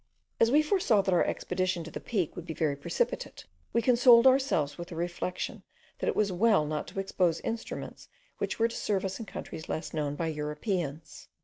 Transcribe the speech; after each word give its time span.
As 0.39 0.49
we 0.49 0.63
foresaw 0.63 1.03
that 1.03 1.13
our 1.13 1.23
expedition 1.23 1.83
to 1.83 1.91
the 1.91 1.99
peak 1.99 2.35
would 2.35 2.47
be 2.47 2.55
very 2.55 2.75
precipitate, 2.75 3.45
we 3.71 3.83
consoled 3.83 4.25
ourselves 4.25 4.75
with 4.75 4.87
the 4.87 4.95
reflection 4.95 5.61
that 5.99 6.07
it 6.07 6.15
was 6.15 6.31
well 6.31 6.65
not 6.65 6.87
to 6.87 6.99
expose 6.99 7.39
instruments 7.41 8.09
which 8.39 8.57
were 8.57 8.67
to 8.67 8.75
serve 8.75 9.05
us 9.05 9.19
in 9.19 9.27
countries 9.27 9.69
less 9.69 9.93
known 9.93 10.15
by 10.15 10.25
Europeans. 10.25 11.27